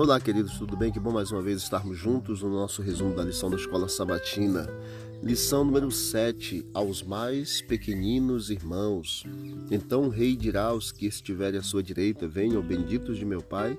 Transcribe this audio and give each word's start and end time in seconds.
Olá, 0.00 0.18
queridos, 0.18 0.56
tudo 0.56 0.78
bem? 0.78 0.90
Que 0.90 0.98
bom 0.98 1.12
mais 1.12 1.30
uma 1.30 1.42
vez 1.42 1.60
estarmos 1.60 1.98
juntos 1.98 2.40
no 2.40 2.48
nosso 2.48 2.80
resumo 2.80 3.14
da 3.14 3.22
lição 3.22 3.50
da 3.50 3.56
Escola 3.56 3.86
Sabatina. 3.86 4.66
Lição 5.22 5.62
número 5.62 5.90
7: 5.90 6.66
Aos 6.72 7.02
mais 7.02 7.60
pequeninos 7.60 8.48
irmãos. 8.48 9.24
Então 9.70 10.04
o 10.04 10.08
rei 10.08 10.34
dirá 10.34 10.62
aos 10.62 10.90
que 10.90 11.04
estiverem 11.04 11.60
à 11.60 11.62
sua 11.62 11.82
direita: 11.82 12.26
Venham, 12.26 12.62
benditos 12.62 13.18
de 13.18 13.26
meu 13.26 13.42
Pai, 13.42 13.78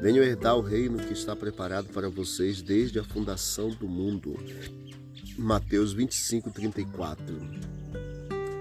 venham 0.00 0.24
herdar 0.24 0.56
o 0.56 0.62
reino 0.62 0.96
que 0.96 1.12
está 1.12 1.36
preparado 1.36 1.88
para 1.92 2.08
vocês 2.08 2.62
desde 2.62 2.98
a 2.98 3.04
fundação 3.04 3.68
do 3.68 3.86
mundo. 3.86 4.34
Mateus 5.36 5.92
25, 5.92 6.50
34. 6.50 7.26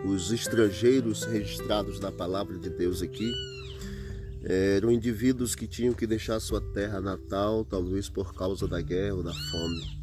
Os 0.05 0.29
estrangeiros 0.33 1.23
registrados 1.23 2.01
na 2.01 2.11
palavra 2.11 2.59
de 2.59 2.69
Deus 2.69 3.01
aqui 3.01 3.31
eram 4.43 4.91
indivíduos 4.91 5.55
que 5.55 5.67
tinham 5.67 5.93
que 5.93 6.07
deixar 6.07 6.39
sua 6.39 6.59
terra 6.59 6.99
natal, 6.99 7.63
talvez 7.63 8.09
por 8.09 8.33
causa 8.33 8.67
da 8.67 8.81
guerra 8.81 9.15
ou 9.15 9.23
da 9.23 9.33
fome. 9.33 10.01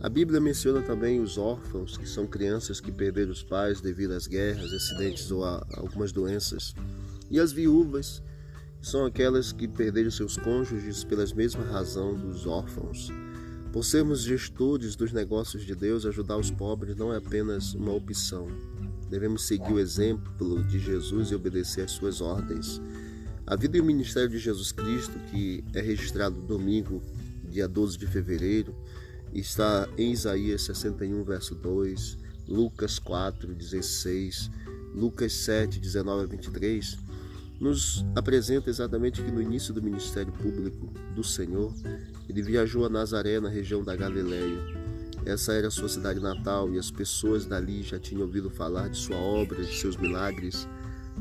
A 0.00 0.08
Bíblia 0.08 0.40
menciona 0.40 0.82
também 0.82 1.20
os 1.20 1.38
órfãos, 1.38 1.96
que 1.96 2.08
são 2.08 2.26
crianças 2.26 2.80
que 2.80 2.92
perderam 2.92 3.32
os 3.32 3.42
pais 3.42 3.80
devido 3.80 4.12
às 4.12 4.26
guerras, 4.26 4.72
acidentes 4.72 5.30
ou 5.30 5.44
a 5.44 5.66
algumas 5.74 6.12
doenças. 6.12 6.74
E 7.30 7.40
as 7.40 7.50
viúvas, 7.50 8.22
que 8.80 8.86
são 8.86 9.06
aquelas 9.06 9.52
que 9.52 9.66
perderam 9.66 10.10
seus 10.10 10.36
cônjuges 10.36 11.02
pela 11.02 11.24
mesma 11.34 11.64
razão 11.64 12.14
dos 12.14 12.46
órfãos. 12.46 13.10
Por 13.72 13.84
sermos 13.84 14.22
gestores 14.22 14.96
dos 14.96 15.12
negócios 15.12 15.64
de 15.64 15.74
Deus, 15.74 16.06
ajudar 16.06 16.36
os 16.36 16.50
pobres 16.50 16.94
não 16.96 17.12
é 17.12 17.16
apenas 17.16 17.74
uma 17.74 17.92
opção. 17.92 18.48
Devemos 19.08 19.46
seguir 19.46 19.72
o 19.72 19.78
exemplo 19.78 20.62
de 20.64 20.78
Jesus 20.78 21.30
e 21.30 21.34
obedecer 21.34 21.84
às 21.84 21.92
suas 21.92 22.20
ordens. 22.20 22.80
A 23.46 23.54
vida 23.54 23.76
e 23.76 23.80
o 23.80 23.84
ministério 23.84 24.28
de 24.28 24.40
Jesus 24.40 24.72
Cristo, 24.72 25.20
que 25.30 25.62
é 25.72 25.80
registrado 25.80 26.40
domingo, 26.40 27.00
dia 27.48 27.68
12 27.68 27.96
de 27.96 28.04
fevereiro, 28.04 28.74
está 29.32 29.88
em 29.96 30.10
Isaías 30.10 30.62
61, 30.62 31.22
verso 31.22 31.54
2, 31.54 32.18
Lucas 32.48 32.98
4, 32.98 33.54
16, 33.54 34.50
Lucas 34.92 35.32
7, 35.32 35.78
19 35.78 36.24
a 36.24 36.26
23, 36.26 36.98
nos 37.60 38.04
apresenta 38.16 38.68
exatamente 38.68 39.22
que 39.22 39.30
no 39.30 39.40
início 39.40 39.72
do 39.72 39.80
ministério 39.80 40.32
público 40.32 40.92
do 41.14 41.22
Senhor, 41.22 41.72
ele 42.28 42.42
viajou 42.42 42.84
a 42.84 42.88
Nazaré, 42.88 43.38
na 43.38 43.48
região 43.48 43.84
da 43.84 43.94
Galileia. 43.94 44.58
Essa 45.24 45.52
era 45.52 45.68
a 45.68 45.70
sua 45.70 45.88
cidade 45.88 46.18
natal 46.18 46.72
e 46.74 46.80
as 46.80 46.90
pessoas 46.90 47.46
dali 47.46 47.84
já 47.84 47.98
tinham 47.98 48.22
ouvido 48.22 48.50
falar 48.50 48.88
de 48.88 48.96
sua 48.96 49.16
obra, 49.16 49.64
de 49.64 49.74
seus 49.76 49.96
milagres. 49.96 50.66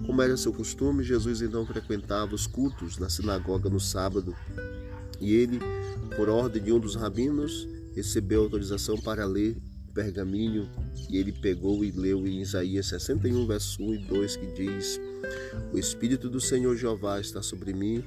Como 0.04 0.22
era 0.22 0.36
seu 0.36 0.52
costume, 0.52 1.04
Jesus 1.04 1.42
então 1.42 1.66
frequentava 1.66 2.36
os 2.36 2.46
cultos 2.46 2.98
na 2.98 3.10
sinagoga 3.10 3.70
no 3.70 3.80
sábado. 3.80 4.36
E 5.22 5.34
ele, 5.34 5.60
por 6.16 6.30
ordem 6.30 6.62
de 6.62 6.72
um 6.72 6.80
dos 6.80 6.96
rabinos, 6.96 7.68
recebeu 7.96 8.42
autorização 8.42 8.98
para 8.98 9.26
ler 9.26 9.58
o 9.90 9.94
pergaminho. 9.94 10.70
E 11.10 11.18
ele 11.18 11.32
pegou 11.32 11.84
e 11.84 11.92
leu 11.92 12.28
em 12.28 12.42
Isaías 12.42 12.88
61, 12.88 13.48
verso 13.48 13.82
1 13.82 13.94
e 13.96 13.98
2 14.00 14.36
que 14.36 14.48
diz: 14.48 15.00
O 15.72 15.78
Espírito 15.78 16.30
do 16.30 16.42
Senhor 16.42 16.76
Jeová 16.76 17.20
está 17.20 17.42
sobre 17.42 17.74
mim, 17.74 18.04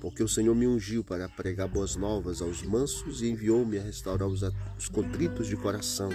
porque 0.00 0.22
o 0.22 0.28
Senhor 0.28 0.54
me 0.54 0.66
ungiu 0.66 1.02
para 1.02 1.28
pregar 1.28 1.68
boas 1.68 1.96
novas 1.96 2.42
aos 2.42 2.62
mansos 2.62 3.22
e 3.22 3.28
enviou-me 3.28 3.78
a 3.78 3.82
restaurar 3.82 4.28
os, 4.28 4.42
os 4.78 4.88
contritos 4.88 5.46
de 5.46 5.56
coração 5.56 6.10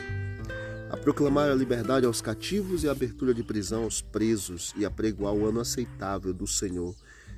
a 0.89 0.95
proclamar 0.95 1.49
a 1.49 1.55
liberdade 1.55 2.05
aos 2.05 2.21
cativos 2.21 2.83
e 2.83 2.87
a 2.87 2.91
abertura 2.91 3.33
de 3.33 3.43
prisão 3.43 3.83
aos 3.83 4.01
presos 4.01 4.73
e 4.77 4.85
a 4.85 4.91
pregoar 4.91 5.33
o 5.33 5.45
ano 5.45 5.59
aceitável 5.59 6.33
do 6.33 6.47
Senhor 6.47 6.95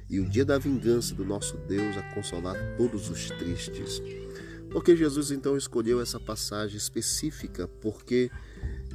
e 0.09 0.19
o 0.19 0.29
dia 0.29 0.45
da 0.45 0.57
vingança 0.57 1.15
do 1.15 1.25
nosso 1.25 1.57
Deus 1.57 1.97
a 1.97 2.01
consolar 2.13 2.55
todos 2.77 3.09
os 3.09 3.27
tristes. 3.29 4.01
Porque 4.71 4.95
Jesus 4.95 5.31
então 5.31 5.57
escolheu 5.57 5.99
essa 5.99 6.19
passagem 6.19 6.77
específica, 6.77 7.67
porque 7.81 8.29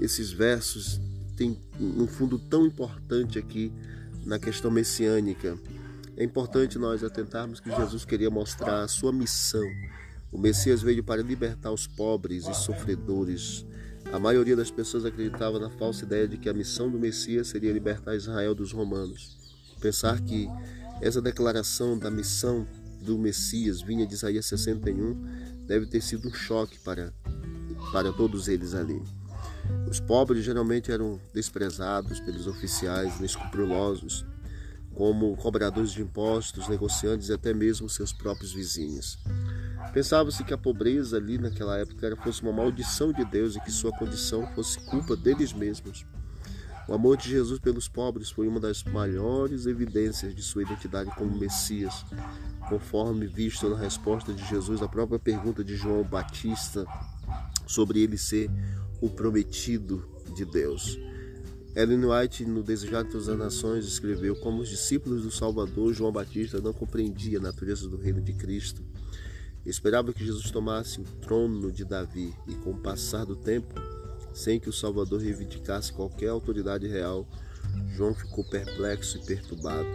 esses 0.01 0.31
versos 0.31 1.01
têm 1.37 1.59
um 1.81 2.07
fundo 2.07 2.39
tão 2.39 2.65
importante 2.65 3.39
aqui 3.39 3.73
na 4.25 4.39
questão 4.39 4.71
messiânica. 4.71 5.59
É 6.17 6.23
importante 6.23 6.79
nós 6.79 7.03
atentarmos 7.03 7.59
que 7.59 7.75
Jesus 7.75 8.05
queria 8.05 8.31
mostrar 8.31 8.83
a 8.83 8.89
sua 8.89 9.13
missão. 9.13 9.65
O 10.31 10.39
Messias 10.39 10.81
veio 10.81 11.03
para 11.03 11.23
libertar 11.23 11.73
os 11.73 11.89
pobres 11.89 12.47
e 12.47 12.55
sofredores 12.55 13.67
a 14.13 14.19
maioria 14.19 14.57
das 14.57 14.71
pessoas 14.71 15.05
acreditava 15.05 15.59
na 15.59 15.71
falsa 15.71 16.05
ideia 16.05 16.29
de 16.29 16.37
que 16.37 16.49
a 16.49 16.55
missão 16.55 16.91
do 16.91 16.99
Messias 16.99 17.49
seria 17.49 17.73
libertar 17.73 18.15
Israel 18.15 18.55
dos 18.55 18.73
romanos. 18.73 19.37
Pensar 19.81 20.21
que 20.21 20.49
essa 21.01 21.21
declaração 21.21 21.99
da 21.99 22.11
missão 22.11 22.67
do 23.03 23.19
Messias 23.19 23.83
vinha 23.83 24.07
de 24.07 24.15
Isaías 24.15 24.47
61 24.47 25.65
deve 25.67 25.87
ter 25.87 26.01
sido 26.01 26.29
um 26.29 26.33
choque 26.33 26.79
para, 26.81 27.13
para 27.93 28.13
todos 28.13 28.49
eles 28.49 28.75
ali. 28.75 29.03
Os 29.89 30.01
pobres 30.01 30.45
geralmente 30.45 30.91
eram 30.91 31.21
desprezados 31.33 32.21
pelos 32.21 32.47
oficiais 32.47 33.19
inescrupulosos, 33.19 34.25
como 34.95 35.37
cobradores 35.37 35.93
de 35.93 36.03
impostos, 36.03 36.69
negociantes 36.69 37.29
e 37.29 37.33
até 37.33 37.53
mesmo 37.53 37.89
seus 37.89 38.13
próprios 38.13 38.53
vizinhos. 38.53 39.19
Pensava-se 39.93 40.43
que 40.45 40.55
a 40.55 40.59
pobreza 40.59 41.17
ali 41.17 41.39
naquela 41.39 41.79
época 41.79 42.17
fosse 42.17 42.43
uma 42.43 42.53
maldição 42.53 43.13
de 43.13 43.25
Deus 43.25 43.57
e 43.57 43.61
que 43.61 43.71
sua 43.71 43.93
condição 43.93 44.47
fosse 44.55 44.79
culpa 44.81 45.17
deles 45.17 45.53
mesmos. 45.53 46.05
O 46.87 46.93
amor 46.93 47.17
de 47.17 47.31
Jesus 47.31 47.59
pelos 47.59 47.89
pobres 47.89 48.31
foi 48.31 48.47
uma 48.47 48.61
das 48.61 48.83
maiores 48.85 49.67
evidências 49.67 50.35
de 50.35 50.43
sua 50.43 50.63
identidade 50.63 51.11
como 51.17 51.39
Messias, 51.39 52.05
conforme 52.69 53.27
visto 53.27 53.69
na 53.71 53.79
resposta 53.79 54.35
de 54.35 54.45
Jesus 54.47 54.83
à 54.83 54.89
própria 54.89 55.19
pergunta 55.19 55.65
de 55.65 55.77
João 55.77 56.03
Batista 56.03 56.85
sobre 57.67 58.01
ele 58.01 58.19
ser 58.19 58.51
o 59.01 59.09
prometido 59.09 60.07
de 60.35 60.45
Deus. 60.45 60.99
Ellen 61.75 62.05
White, 62.05 62.45
no 62.45 62.63
Desejado 62.63 63.07
de 63.07 63.13
Todas 63.13 63.29
as 63.29 63.39
Nações, 63.39 63.87
escreveu 63.87 64.37
como 64.37 64.61
os 64.61 64.69
discípulos 64.69 65.23
do 65.23 65.31
Salvador, 65.31 65.93
João 65.93 66.13
Batista 66.13 66.61
não 66.61 66.73
compreendia 66.73 67.39
a 67.39 67.43
natureza 67.43 67.89
do 67.89 67.97
reino 67.97 68.21
de 68.21 68.35
Cristo 68.35 68.83
Esperava 69.67 70.13
que 70.13 70.25
Jesus 70.25 70.51
tomasse 70.51 71.01
o 71.01 71.05
trono 71.23 71.73
de 71.73 71.85
Davi 71.85 72.35
e, 72.47 72.55
com 72.57 72.71
o 72.71 72.79
passar 72.79 73.25
do 73.25 73.35
tempo, 73.35 73.75
sem 74.33 74.61
que 74.61 74.69
o 74.69 74.73
Salvador 74.73 75.21
reivindicasse 75.21 75.93
qualquer 75.93 76.29
autoridade 76.29 76.87
real, 76.87 77.27
João 77.97 78.15
ficou 78.15 78.45
perplexo 78.45 79.19
e 79.19 79.25
perturbado. 79.25 79.89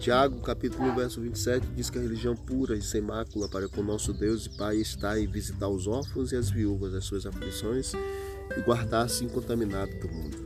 Tiago, 0.00 0.40
capítulo 0.40 0.90
1, 0.90 0.96
verso 0.96 1.20
27, 1.20 1.64
diz 1.76 1.88
que 1.88 1.96
a 1.96 2.02
religião 2.02 2.34
pura 2.34 2.76
e 2.76 2.82
sem 2.82 3.00
mácula 3.00 3.48
para 3.48 3.68
com 3.68 3.84
nosso 3.84 4.12
Deus 4.12 4.46
e 4.46 4.50
Pai 4.50 4.76
está 4.78 5.18
em 5.18 5.28
visitar 5.28 5.68
os 5.68 5.86
órfãos 5.86 6.32
e 6.32 6.36
as 6.36 6.50
viúvas 6.50 6.92
das 6.92 7.04
suas 7.04 7.24
aflições 7.24 7.92
e 7.94 8.60
guardar-se 8.62 9.24
incontaminado 9.24 9.96
do 10.00 10.08
mundo. 10.08 10.36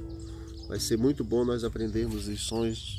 Vai 0.68 0.78
ser 0.78 0.98
muito 0.98 1.24
bom 1.24 1.42
nós 1.42 1.64
aprendermos 1.64 2.26
lições 2.26 2.98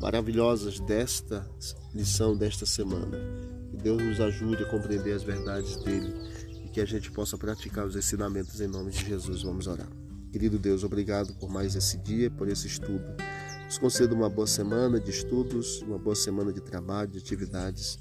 maravilhosas 0.00 0.80
desta 0.80 1.46
lição 1.94 2.34
desta 2.34 2.64
semana. 2.64 3.59
Deus 3.80 4.02
nos 4.02 4.20
ajude 4.20 4.62
a 4.62 4.66
compreender 4.66 5.12
as 5.12 5.22
verdades 5.22 5.76
dele 5.76 6.14
e 6.64 6.68
que 6.68 6.80
a 6.80 6.84
gente 6.84 7.10
possa 7.10 7.36
praticar 7.36 7.86
os 7.86 7.96
ensinamentos 7.96 8.60
em 8.60 8.68
nome 8.68 8.90
de 8.90 9.04
Jesus. 9.04 9.42
Vamos 9.42 9.66
orar. 9.66 9.88
Querido 10.30 10.58
Deus, 10.58 10.84
obrigado 10.84 11.34
por 11.34 11.50
mais 11.50 11.74
esse 11.74 11.98
dia, 11.98 12.30
por 12.30 12.48
esse 12.48 12.66
estudo. 12.66 13.04
Nos 13.64 13.78
conceda 13.78 14.14
uma 14.14 14.28
boa 14.28 14.46
semana 14.46 15.00
de 15.00 15.10
estudos, 15.10 15.82
uma 15.82 15.98
boa 15.98 16.14
semana 16.14 16.52
de 16.52 16.60
trabalho, 16.60 17.10
de 17.10 17.18
atividades 17.18 17.98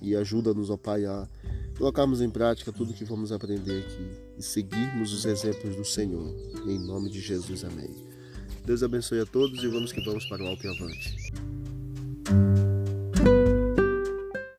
e 0.00 0.14
ajuda-nos, 0.14 0.70
ó 0.70 0.76
Pai, 0.76 1.04
a 1.04 1.28
colocarmos 1.76 2.20
em 2.20 2.30
prática 2.30 2.72
tudo 2.72 2.92
que 2.92 3.04
vamos 3.04 3.32
aprender 3.32 3.80
aqui 3.80 4.10
e 4.38 4.42
seguirmos 4.42 5.12
os 5.12 5.24
exemplos 5.24 5.76
do 5.76 5.84
Senhor. 5.84 6.34
Em 6.66 6.78
nome 6.78 7.10
de 7.10 7.20
Jesus, 7.20 7.64
amém. 7.64 7.90
Deus 8.64 8.82
abençoe 8.82 9.20
a 9.20 9.26
todos 9.26 9.62
e 9.62 9.68
vamos 9.68 9.92
que 9.92 10.04
vamos 10.04 10.24
para 10.26 10.42
o 10.42 10.46
alto 10.48 10.66
e 10.66 10.68
avante. 10.68 12.65